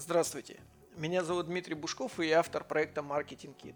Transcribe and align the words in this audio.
Здравствуйте, 0.00 0.60
меня 0.96 1.24
зовут 1.24 1.46
Дмитрий 1.46 1.74
Бушков 1.74 2.20
и 2.20 2.28
я 2.28 2.38
автор 2.38 2.62
проекта 2.62 3.00
Marketing 3.00 3.52
Kit. 3.60 3.74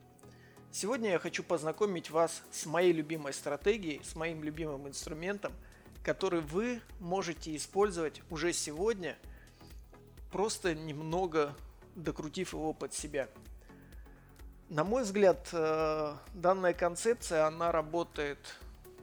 Сегодня 0.71 1.11
я 1.11 1.19
хочу 1.19 1.43
познакомить 1.43 2.11
вас 2.11 2.45
с 2.53 2.65
моей 2.65 2.93
любимой 2.93 3.33
стратегией, 3.33 4.01
с 4.05 4.15
моим 4.15 4.45
любимым 4.45 4.87
инструментом, 4.87 5.53
который 6.05 6.41
вы 6.41 6.81
можете 7.01 7.57
использовать 7.57 8.23
уже 8.31 8.53
сегодня, 8.53 9.19
просто 10.31 10.77
немного 10.77 11.57
докрутив 11.97 12.53
его 12.53 12.73
под 12.73 12.95
себя. 12.95 13.29
На 14.69 14.85
мой 14.85 15.03
взгляд, 15.03 15.49
э, 15.53 16.15
данная 16.35 16.73
концепция, 16.73 17.49
она 17.49 17.73
работает 17.73 18.61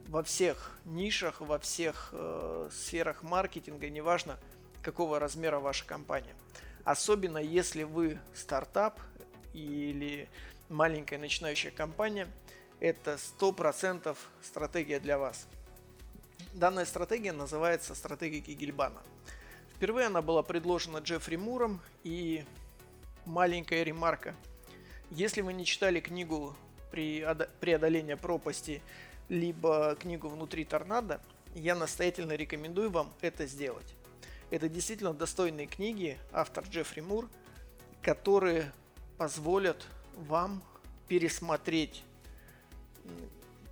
во 0.08 0.22
всех 0.22 0.78
нишах, 0.86 1.42
во 1.42 1.58
всех 1.58 2.08
э, 2.12 2.70
сферах 2.72 3.22
маркетинга, 3.22 3.90
неважно, 3.90 4.38
какого 4.82 5.18
размера 5.18 5.58
ваша 5.58 5.84
компания– 5.84 6.34
Особенно 6.84 7.38
если 7.38 7.82
вы 7.82 8.18
стартап 8.34 9.00
или 9.52 10.28
маленькая 10.68 11.18
начинающая 11.18 11.70
компания, 11.70 12.28
это 12.80 13.18
100% 13.38 14.16
стратегия 14.42 15.00
для 15.00 15.18
вас. 15.18 15.46
Данная 16.54 16.84
стратегия 16.86 17.32
называется 17.32 17.94
стратегия 17.94 18.40
Кигельбана. 18.40 19.00
Впервые 19.76 20.06
она 20.06 20.22
была 20.22 20.42
предложена 20.42 20.98
Джеффри 20.98 21.36
Муром 21.36 21.80
и 22.02 22.44
маленькая 23.24 23.82
ремарка. 23.82 24.34
Если 25.10 25.42
вы 25.42 25.52
не 25.52 25.64
читали 25.64 26.00
книгу 26.00 26.56
«Преодоление 26.90 28.16
пропасти» 28.16 28.82
либо 29.28 29.96
книгу 30.00 30.28
«Внутри 30.28 30.64
торнадо», 30.64 31.20
я 31.54 31.74
настоятельно 31.74 32.32
рекомендую 32.32 32.90
вам 32.90 33.12
это 33.20 33.46
сделать. 33.46 33.94
Это 34.50 34.68
действительно 34.68 35.14
достойные 35.14 35.68
книги, 35.68 36.18
автор 36.32 36.64
Джеффри 36.64 37.02
Мур, 37.02 37.28
которые 38.02 38.72
позволят 39.16 39.86
вам 40.16 40.60
пересмотреть 41.06 42.02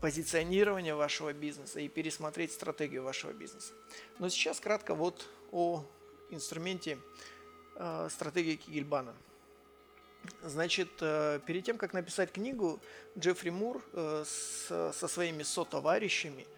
позиционирование 0.00 0.94
вашего 0.94 1.32
бизнеса 1.32 1.80
и 1.80 1.88
пересмотреть 1.88 2.52
стратегию 2.52 3.02
вашего 3.02 3.32
бизнеса. 3.32 3.72
Но 4.20 4.28
сейчас 4.28 4.60
кратко 4.60 4.94
вот 4.94 5.28
о 5.50 5.84
инструменте 6.30 6.98
э, 7.74 8.08
стратегии 8.08 8.54
Кигельбана. 8.54 9.16
Значит, 10.44 10.90
э, 11.00 11.40
перед 11.44 11.64
тем, 11.64 11.76
как 11.76 11.92
написать 11.92 12.30
книгу, 12.30 12.78
Джеффри 13.18 13.50
Мур 13.50 13.82
э, 13.94 14.24
с, 14.24 14.92
со 14.94 15.08
своими 15.08 15.42
сотоварищами– 15.42 16.46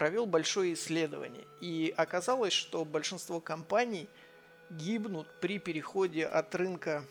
провел 0.00 0.24
большое 0.24 0.72
исследование. 0.72 1.44
И 1.60 1.92
оказалось, 1.94 2.54
что 2.54 2.86
большинство 2.86 3.38
компаний 3.38 4.08
гибнут 4.70 5.28
при 5.42 5.58
переходе 5.58 6.24
от 6.24 6.54
рынка 6.54 7.04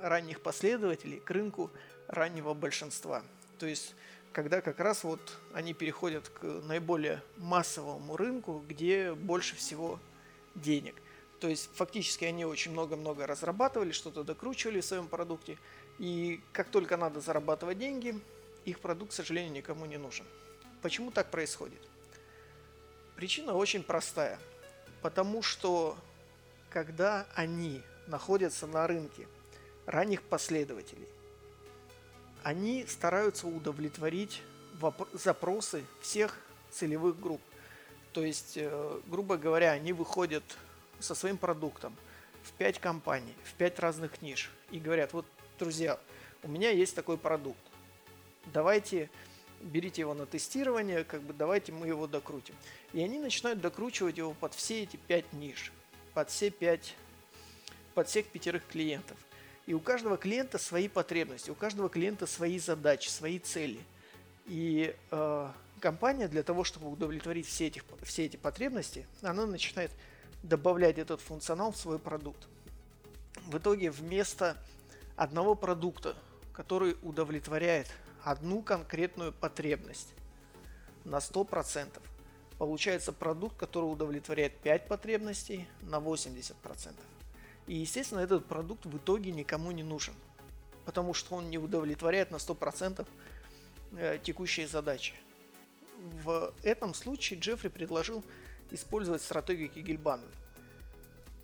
ранних 0.00 0.40
последователей 0.40 1.20
к 1.20 1.30
рынку 1.30 1.70
раннего 2.08 2.54
большинства. 2.54 3.22
То 3.58 3.66
есть, 3.66 3.94
когда 4.32 4.62
как 4.62 4.80
раз 4.80 5.04
вот 5.04 5.20
они 5.52 5.74
переходят 5.74 6.30
к 6.30 6.42
наиболее 6.42 7.22
массовому 7.36 8.16
рынку, 8.16 8.64
где 8.66 9.12
больше 9.12 9.54
всего 9.54 10.00
денег. 10.54 10.94
То 11.38 11.48
есть, 11.48 11.68
фактически 11.74 12.24
они 12.24 12.46
очень 12.46 12.72
много-много 12.72 13.26
разрабатывали, 13.26 13.92
что-то 13.92 14.24
докручивали 14.24 14.80
в 14.80 14.86
своем 14.86 15.06
продукте. 15.06 15.58
И 15.98 16.40
как 16.52 16.70
только 16.70 16.96
надо 16.96 17.20
зарабатывать 17.20 17.76
деньги, 17.76 18.18
их 18.64 18.80
продукт, 18.80 19.10
к 19.10 19.14
сожалению, 19.14 19.52
никому 19.52 19.84
не 19.84 19.98
нужен. 19.98 20.24
Почему 20.80 21.10
так 21.10 21.30
происходит? 21.30 21.91
Причина 23.22 23.54
очень 23.54 23.84
простая. 23.84 24.36
Потому 25.00 25.42
что 25.42 25.96
когда 26.70 27.24
они 27.36 27.80
находятся 28.08 28.66
на 28.66 28.84
рынке 28.88 29.28
ранних 29.86 30.24
последователей, 30.24 31.06
они 32.42 32.84
стараются 32.84 33.46
удовлетворить 33.46 34.42
запросы 35.12 35.84
всех 36.00 36.36
целевых 36.72 37.20
групп. 37.20 37.40
То 38.12 38.24
есть, 38.24 38.54
э, 38.56 39.00
грубо 39.06 39.36
говоря, 39.36 39.70
они 39.70 39.92
выходят 39.92 40.42
со 40.98 41.14
своим 41.14 41.38
продуктом 41.38 41.96
в 42.42 42.50
5 42.54 42.80
компаний, 42.80 43.36
в 43.44 43.54
5 43.54 43.78
разных 43.78 44.20
ниш 44.20 44.50
и 44.72 44.80
говорят, 44.80 45.12
вот, 45.12 45.26
друзья, 45.60 46.00
у 46.42 46.48
меня 46.48 46.70
есть 46.70 46.96
такой 46.96 47.18
продукт, 47.18 47.62
давайте 48.46 49.10
берите 49.62 50.02
его 50.02 50.14
на 50.14 50.26
тестирование, 50.26 51.04
как 51.04 51.22
бы 51.22 51.32
давайте 51.32 51.72
мы 51.72 51.86
его 51.86 52.06
докрутим. 52.06 52.54
И 52.92 53.02
они 53.02 53.18
начинают 53.18 53.60
докручивать 53.60 54.18
его 54.18 54.34
под 54.34 54.54
все 54.54 54.82
эти 54.82 54.96
пять 54.96 55.32
ниш, 55.32 55.72
под 56.14 56.30
все 56.30 56.50
пять, 56.50 56.94
под 57.94 58.08
всех 58.08 58.26
пятерых 58.26 58.66
клиентов. 58.66 59.16
И 59.66 59.74
у 59.74 59.80
каждого 59.80 60.16
клиента 60.16 60.58
свои 60.58 60.88
потребности, 60.88 61.50
у 61.50 61.54
каждого 61.54 61.88
клиента 61.88 62.26
свои 62.26 62.58
задачи, 62.58 63.08
свои 63.08 63.38
цели. 63.38 63.80
И 64.46 64.94
э, 65.10 65.50
компания 65.80 66.26
для 66.26 66.42
того, 66.42 66.64
чтобы 66.64 66.90
удовлетворить 66.90 67.46
все, 67.46 67.68
этих, 67.68 67.84
все 68.02 68.24
эти 68.24 68.36
потребности, 68.36 69.06
она 69.22 69.46
начинает 69.46 69.92
добавлять 70.42 70.98
этот 70.98 71.20
функционал 71.20 71.70
в 71.70 71.76
свой 71.76 72.00
продукт. 72.00 72.48
В 73.46 73.58
итоге 73.58 73.90
вместо 73.90 74.56
одного 75.16 75.54
продукта, 75.54 76.16
который 76.52 76.96
удовлетворяет 77.02 77.88
одну 78.24 78.62
конкретную 78.62 79.32
потребность 79.32 80.14
на 81.04 81.16
100%. 81.16 82.00
Получается 82.58 83.12
продукт, 83.12 83.56
который 83.56 83.86
удовлетворяет 83.86 84.56
5 84.58 84.88
потребностей 84.88 85.68
на 85.82 85.96
80%. 85.96 86.54
И, 87.66 87.74
естественно, 87.74 88.20
этот 88.20 88.46
продукт 88.46 88.86
в 88.86 88.96
итоге 88.96 89.32
никому 89.32 89.72
не 89.72 89.82
нужен, 89.82 90.14
потому 90.84 91.14
что 91.14 91.36
он 91.36 91.50
не 91.50 91.58
удовлетворяет 91.58 92.30
на 92.30 92.36
100% 92.36 93.06
э, 93.96 94.18
текущие 94.22 94.68
задачи. 94.68 95.14
В 96.24 96.52
этом 96.62 96.94
случае 96.94 97.38
Джеффри 97.40 97.68
предложил 97.68 98.24
использовать 98.70 99.22
стратегию 99.22 99.68
Кигельбана. 99.68 100.26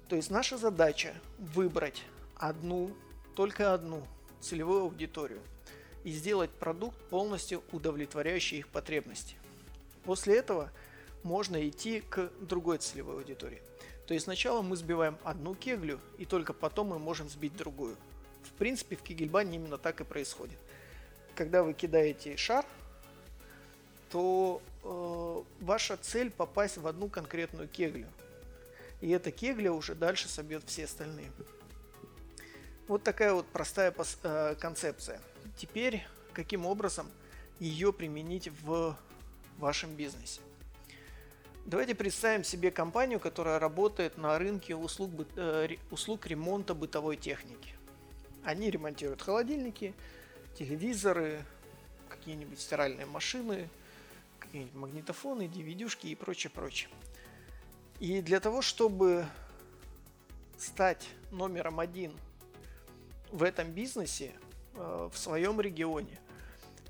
То 0.09 0.17
есть 0.17 0.31
наша 0.31 0.57
задача 0.57 1.15
выбрать 1.39 2.03
одну, 2.37 2.97
только 3.35 3.75
одну 3.75 4.07
целевую 4.41 4.83
аудиторию– 4.83 5.41
и 6.09 6.11
сделать 6.11 6.49
продукт 6.49 6.97
полностью 7.11 7.63
удовлетворяющий 7.71 8.61
их 8.61 8.69
потребности. 8.69 9.37
После 10.05 10.39
этого 10.39 10.71
можно 11.23 11.69
идти 11.69 12.01
к 12.01 12.31
другой 12.41 12.79
целевой 12.79 13.17
аудитории. 13.17 13.61
То 14.07 14.15
есть 14.15 14.25
сначала 14.25 14.63
мы 14.63 14.77
сбиваем 14.77 15.19
одну 15.23 15.55
кеглю, 15.55 16.01
и 16.17 16.25
только 16.25 16.55
потом 16.55 16.89
мы 16.89 16.99
можем 16.99 17.29
сбить 17.29 17.55
другую. 17.55 17.95
В 18.43 18.53
принципе, 18.53 18.97
в 18.97 19.03
кегельбане 19.03 19.57
именно 19.57 19.77
так 19.77 20.01
и 20.01 20.05
происходит. 20.05 20.57
Когда 21.35 21.63
вы 21.63 21.75
кидаете 21.75 22.39
шар, 22.39 22.65
то 24.11 24.63
э, 24.83 25.63
ваша 25.63 25.99
цель 25.99 26.31
попасть 26.31 26.79
в 26.79 26.87
одну 26.87 27.11
конкретную 27.11 27.69
кеглю. 27.69 28.09
И 29.03 29.11
эта 29.11 29.31
кегля 29.31 29.75
уже 29.75 29.95
дальше 29.95 30.27
собьет 30.27 30.63
все 30.65 30.87
остальные. 30.87 31.31
Вот 32.87 33.03
такая 33.03 33.35
вот 33.35 33.45
простая 33.49 33.95
э, 34.23 34.55
концепция. 34.59 35.21
Теперь, 35.59 36.07
каким 36.33 36.67
образом 36.67 37.11
ее 37.59 37.93
применить 37.93 38.49
в 38.63 38.97
вашем 39.59 39.97
бизнесе? 39.97 40.41
Давайте 41.67 41.97
представим 41.97 42.45
себе 42.45 42.71
компанию, 42.71 43.19
которая 43.19 43.59
работает 43.59 44.17
на 44.17 44.39
рынке 44.39 44.77
услуг, 44.77 45.11
э, 45.35 45.77
услуг 45.91 46.29
ремонта 46.29 46.75
бытовой 46.75 47.17
техники. 47.17 47.75
Они 48.45 48.71
ремонтируют 48.71 49.21
холодильники, 49.21 49.95
телевизоры, 50.57 51.45
какие-нибудь 52.09 52.61
стиральные 52.61 53.07
машины, 53.07 53.69
какие-нибудь 54.39 54.77
магнитофоны, 54.77 55.43
DVD-шки 55.43 56.07
и 56.07 56.15
прочее, 56.15 56.53
прочее. 56.53 56.89
И 57.99 58.23
для 58.23 58.39
того, 58.39 58.63
чтобы 58.63 59.27
стать 60.57 61.09
номером 61.33 61.81
один 61.81 62.13
в 63.33 63.43
этом 63.43 63.73
бизнесе, 63.73 64.33
в 64.79 65.17
своем 65.17 65.61
регионе, 65.61 66.19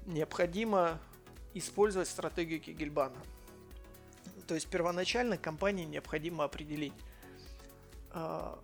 необходимо 0.07 1.01
использовать 1.55 2.09
стратегию 2.09 2.61
Кигельбана. 2.61 3.17
То 4.47 4.55
есть 4.55 4.69
первоначально 4.69 5.37
компании 5.37 5.85
необходимо 5.85 6.45
определить, 6.45 6.95
э, 8.13 8.57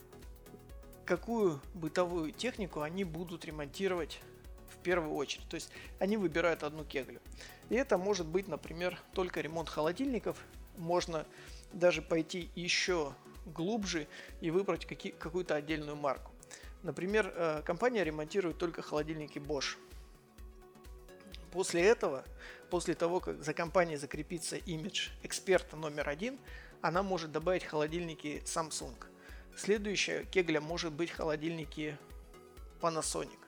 какую 1.05 1.61
бытовую 1.75 2.33
технику 2.33 2.81
они 2.81 3.05
будут 3.05 3.45
ремонтировать 3.45 4.21
в 4.71 4.83
первую 4.83 5.15
очередь. 5.15 5.49
То 5.49 5.57
есть 5.57 5.71
они 5.99 6.17
выбирают 6.17 6.63
одну 6.63 6.85
кеглю. 6.85 7.21
И 7.69 7.75
это 7.75 7.99
может 7.99 8.27
быть, 8.27 8.49
например, 8.49 8.99
только 9.13 9.41
ремонт 9.41 9.69
холодильников. 9.69 10.39
Можно 10.77 11.27
даже 11.73 12.03
пойти 12.03 12.51
еще 12.55 13.15
глубже 13.47 14.07
и 14.41 14.51
выбрать 14.51 14.87
какую-то 14.87 15.55
отдельную 15.55 15.97
марку. 15.97 16.34
Например, 16.85 17.33
э, 17.35 17.63
компания 17.65 18.05
ремонтирует 18.05 18.59
только 18.59 18.83
холодильники 18.83 19.39
Bosch. 19.39 19.79
После 21.51 21.83
этого, 21.83 22.25
после 22.69 22.95
того, 22.95 23.21
как 23.21 23.43
за 23.43 23.55
компанией 23.55 23.97
закрепится 23.97 24.57
имидж 24.57 25.09
эксперта 25.23 25.77
номер 25.77 26.11
один, 26.11 26.39
она 26.83 27.03
может 27.03 27.33
добавить 27.33 27.65
холодильники 27.65 28.43
Samsung. 28.45 28.95
Следующая 29.57 30.25
кегля 30.27 30.61
может 30.61 30.93
быть 30.93 31.11
холодильники 31.11 31.97
Panasonic. 32.83 33.39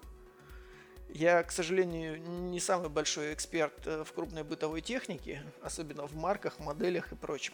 Я, 1.11 1.43
к 1.43 1.53
сожалению, 1.53 2.19
не 2.23 2.59
самый 2.59 2.89
большой 2.89 3.35
эксперт 3.35 3.87
э, 3.87 4.03
в 4.03 4.15
крупной 4.15 4.45
бытовой 4.45 4.81
технике, 4.81 5.43
особенно 5.61 6.07
в 6.07 6.15
марках, 6.15 6.59
моделях 6.59 7.13
и 7.13 7.17
прочем. 7.17 7.53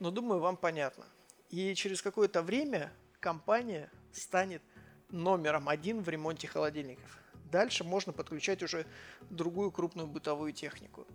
Но 0.00 0.10
думаю, 0.10 0.40
вам 0.40 0.56
понятно. 0.56 1.04
И 1.48 1.76
через 1.76 2.02
какое-то 2.02 2.42
время 2.42 2.92
компания 3.20 3.88
станет 4.12 4.62
номером 5.12 5.68
один 5.68 6.02
в 6.02 6.08
ремонте 6.08 6.48
холодильников. 6.48 7.18
Дальше 7.50 7.84
можно 7.84 8.12
подключать 8.12 8.62
уже 8.62 8.86
другую 9.30 9.70
крупную 9.70 10.08
бытовую 10.08 10.52
технику. 10.52 11.06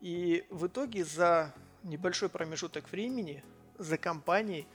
И 0.00 0.44
в 0.50 0.66
итоге 0.66 1.04
за 1.04 1.54
небольшой 1.84 2.28
промежуток 2.28 2.90
времени 2.90 3.42
за 3.78 3.96
компанией 3.96 4.66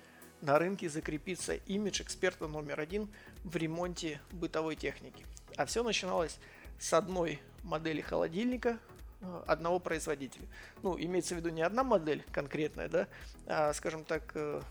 на 0.41 0.59
рынке 0.59 0.89
закрепится 0.89 1.55
имидж 1.55 2.01
эксперта 2.01 2.47
номер 2.47 2.79
один 2.79 3.09
в 3.43 3.55
ремонте 3.55 4.21
бытовой 4.31 4.75
техники. 4.75 5.25
А 5.57 5.65
все 5.65 5.83
начиналось 5.83 6.37
с 6.79 6.93
одной 6.93 7.39
модели 7.63 8.01
холодильника 8.01 8.77
э, 9.21 9.43
одного 9.47 9.79
производителя. 9.79 10.47
Ну, 10.81 10.99
имеется 10.99 11.35
в 11.35 11.37
виду 11.37 11.49
не 11.49 11.61
одна 11.61 11.83
модель 11.83 12.23
конкретная, 12.31 12.89
да, 12.89 13.07
а, 13.45 13.73
скажем 13.73 14.03
так, 14.03 14.31
э, 14.35 14.61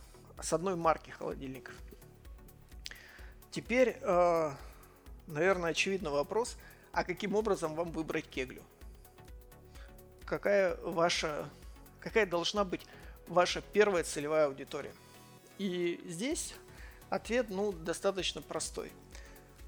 с 0.40 0.52
одной 0.52 0.76
марки 0.76 1.10
холодильников. 1.10 1.74
Теперь, 3.52 3.98
э, 4.00 4.50
наверное, 5.26 5.70
очевидный 5.72 6.10
вопрос, 6.10 6.56
а 6.90 7.04
каким 7.04 7.34
образом 7.34 7.74
вам 7.74 7.92
выбрать 7.92 8.26
кеглю? 8.26 8.62
Какая 10.24 10.74
ваша, 10.76 11.50
какая 12.00 12.24
должна 12.24 12.64
быть 12.64 12.86
ваша 13.28 13.60
первая 13.60 14.04
целевая 14.04 14.46
аудитория? 14.46 14.94
И 15.58 16.00
здесь 16.06 16.54
ответ, 17.10 17.50
ну, 17.50 17.72
достаточно 17.72 18.40
простой. 18.40 18.90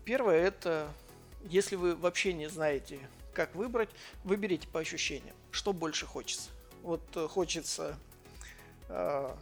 Первое 0.07 0.37
это, 0.37 0.89
если 1.43 1.77
вы 1.77 1.95
вообще 1.95 2.33
не 2.33 2.49
знаете, 2.49 2.99
как 3.35 3.55
выбрать, 3.55 3.91
выберите 4.25 4.67
по 4.67 4.81
ощущениям, 4.81 5.37
что 5.51 5.75
больше 5.75 6.07
хочется. 6.07 6.49
Вот 6.81 7.03
э, 7.17 7.29
хочется, 7.29 7.99
э, 8.89 9.37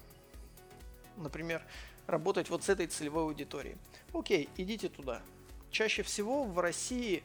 например, 1.16 1.62
работать 2.06 2.50
вот 2.50 2.64
с 2.64 2.68
этой 2.68 2.86
целевой 2.86 3.24
аудиторией. 3.24 3.76
Окей, 4.12 4.48
идите 4.56 4.88
туда. 4.88 5.22
Чаще 5.70 6.02
всего 6.02 6.44
в 6.44 6.58
России 6.58 7.22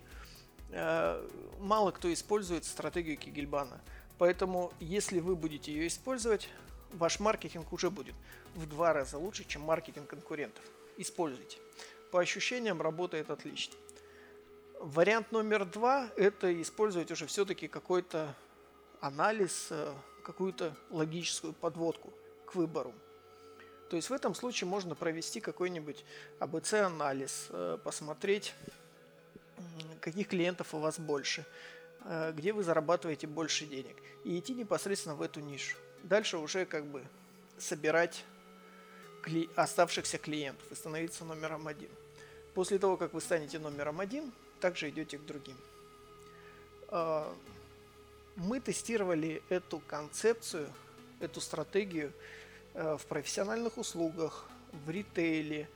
э, 0.72 1.28
мало 1.60 1.92
кто 1.92 2.12
использует 2.12 2.66
стратегию 2.66 3.18
Кигельбана. 3.18 3.82
Поэтому, 4.18 4.74
если 4.80 5.20
вы 5.20 5.36
будете 5.36 5.72
ее 5.72 5.88
использовать, 5.88 6.50
ваш 6.94 7.20
маркетинг 7.20 7.72
уже 7.72 7.90
будет 7.90 8.16
в 8.56 8.68
два 8.68 8.94
раза 8.94 9.18
лучше, 9.18 9.46
чем 9.46 9.62
маркетинг 9.62 10.10
конкурентов. 10.10 10.64
Используйте. 10.98 11.60
По 12.12 12.20
ощущениям 12.20 12.82
работает 12.82 13.30
отлично. 13.30 13.76
Вариант 14.80 15.32
номер 15.32 15.66
два– 15.66 16.10
это 16.16 16.62
использовать 16.62 17.12
уже 17.12 17.28
все-таки 17.28 17.68
какой-то 17.68 18.36
анализ, 19.02 19.68
э, 19.72 19.94
какую-то 20.24 20.76
логическую 20.90 21.54
подводку 21.54 22.14
к 22.46 22.56
выбору. 22.56 22.94
То 23.90 23.96
есть 23.96 24.10
в 24.10 24.14
этом 24.14 24.36
случае 24.36 24.68
можно 24.68 24.96
провести 24.96 25.40
какой-нибудь 25.40 26.04
АБЦ-анализ, 26.40 27.48
э, 27.50 27.78
посмотреть, 27.84 28.54
каких 30.02 30.28
клиентов 30.28 30.74
у 30.74 30.80
вас 30.80 31.00
больше, 31.00 31.46
э, 32.04 32.34
где 32.36 32.52
вы 32.52 32.64
зарабатываете 32.64 33.28
больше 33.28 33.66
денег, 33.66 33.96
и 34.26 34.38
идти 34.38 34.54
непосредственно 34.54 35.16
в 35.16 35.22
эту 35.22 35.40
нишу. 35.40 35.78
Дальше 36.04 36.38
уже 36.38 36.66
как 36.66 36.86
бы 36.86 37.02
собирать 37.58 38.26
кли- 39.24 39.50
оставшихся 39.56 40.18
клиентов 40.18 40.70
и 40.70 40.76
становиться 40.76 41.24
номером 41.24 41.68
один. 41.68 41.90
После 42.54 42.80
того, 42.80 42.98
как 42.98 43.14
вы 43.14 43.22
станете 43.22 43.58
номером 43.58 44.02
один, 44.02 44.34
также 44.60 44.90
идете 44.90 45.18
к 45.18 45.26
другим. 45.26 45.58
А, 46.90 47.34
мы 48.36 48.60
тестировали 48.60 49.42
эту 49.50 49.80
концепцию, 49.80 50.72
эту 51.20 51.42
стратегию 51.42 52.12
Э, 52.12 52.47
в 52.74 53.06
профессиональных 53.08 53.78
услугах, 53.78 54.48
в 54.72 54.90
ритейле, 54.90 55.70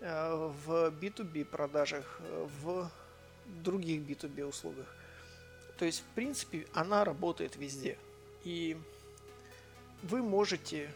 э, 0.00 0.50
в 0.66 0.90
B2B 0.90 1.44
продажах, 1.44 2.20
э, 2.20 2.48
в 2.62 2.90
других 3.62 4.02
B2B 4.02 4.44
услугах. 4.44 4.86
То 5.78 5.84
есть, 5.84 6.00
в 6.00 6.14
принципе, 6.14 6.66
она 6.72 7.04
работает 7.04 7.56
везде. 7.56 7.98
И 8.44 8.76
вы 10.02 10.22
можете 10.22 10.90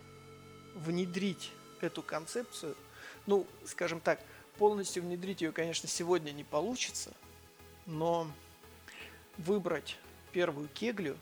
внедрить 0.75 1.53
эту 1.81 2.03
концепцию, 2.03 2.77
ну, 3.27 3.47
скажем 3.65 4.01
так, 4.01 4.21
полностью 4.59 5.03
внедрить 5.03 5.41
ее, 5.41 5.53
конечно, 5.53 5.89
сегодня 5.89 6.31
не 6.33 6.45
получится, 6.45 7.13
но 7.87 8.31
выбрать 9.37 9.97
первую 10.33 10.69
кеглю 10.69 11.17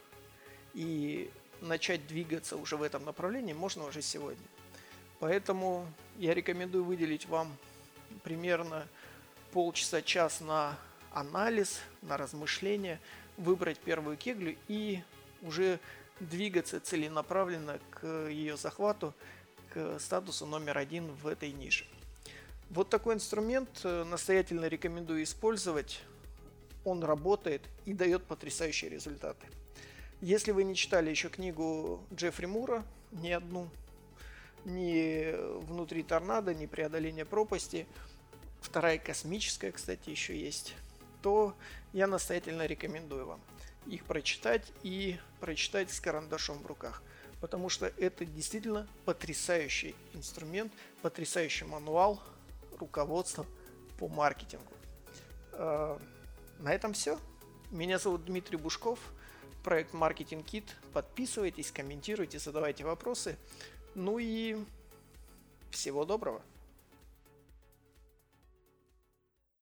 и 0.74 1.30
начать 1.60 2.06
двигаться 2.06 2.56
уже 2.56 2.76
в 2.76 2.82
этом 2.82 3.04
направлении 3.04 3.52
можно 3.52 3.84
уже 3.84 4.02
сегодня. 4.02 4.46
Поэтому 5.18 5.86
я 6.18 6.34
рекомендую 6.34 6.84
выделить 6.84 7.26
вам 7.26 7.56
примерно 8.22 8.86
полчаса-час 9.52 10.40
на 10.40 10.78
анализ, 11.12 11.80
на 12.02 12.16
размышление, 12.16 13.00
выбрать 13.36 13.78
первую 13.78 14.16
кеглю 14.16 14.56
и 14.68 15.02
уже 15.42 15.80
двигаться 16.20 16.80
целенаправленно 16.80 17.78
к 17.90 18.28
ее 18.28 18.56
захвату, 18.56 19.14
к 19.72 19.98
статусу 19.98 20.46
номер 20.46 20.78
один 20.78 21.06
в 21.14 21.26
этой 21.26 21.52
нише. 21.52 21.86
Вот 22.70 22.90
такой 22.90 23.14
инструмент 23.14 23.68
э, 23.84 24.04
настоятельно 24.04 24.66
рекомендую 24.66 25.22
использовать. 25.22 26.00
Он 26.84 27.02
работает 27.04 27.62
и 27.84 27.92
дает 27.92 28.24
потрясающие 28.24 28.90
результаты. 28.90 29.46
Если 30.22 30.50
вы 30.50 30.64
не 30.64 30.74
читали 30.74 31.10
еще 31.10 31.28
книгу 31.28 32.02
Джеффри 32.14 32.46
Мура, 32.46 32.84
ни 33.12 33.30
одну, 33.30 33.68
ни 34.64 35.30
«Внутри 35.66 36.02
торнадо», 36.02 36.54
ни 36.54 36.64
«Преодоление 36.64 37.26
пропасти», 37.26 37.86
вторая 38.62 38.98
космическая, 38.98 39.72
кстати, 39.72 40.08
еще 40.08 40.34
есть, 40.38 40.74
то 41.20 41.54
я 41.92 42.06
настоятельно 42.06 42.64
рекомендую 42.64 43.26
вам 43.26 43.40
их 43.84 44.04
прочитать 44.04 44.72
и 44.82 45.18
прочитать 45.38 45.92
с 45.92 46.00
карандашом 46.00 46.58
в 46.62 46.66
руках. 46.66 47.02
Потому 47.42 47.68
что 47.68 47.92
это 47.98 48.24
действительно 48.24 48.88
потрясающий 49.04 49.94
инструмент, 50.14 50.72
потрясающий 51.02 51.66
мануал 51.66 52.22
руководства 52.78 53.44
по 53.98 54.08
маркетингу. 54.08 54.72
А, 55.52 56.00
на 56.58 56.72
этом 56.72 56.94
все. 56.94 57.20
Меня 57.70 57.98
зовут 57.98 58.24
Дмитрий 58.24 58.56
Бушков– 58.56 58.98
проект 59.66 59.94
Marketing 59.94 60.44
Kit. 60.44 60.62
Подписывайтесь, 60.92 61.72
комментируйте, 61.72 62.38
задавайте 62.38 62.84
вопросы. 62.84 63.36
Ну 63.96 64.20
и 64.20 64.56
всего 65.72 66.04
доброго. 66.04 66.40